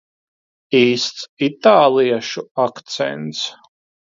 [0.79, 3.45] Īsts itāliešu akcents.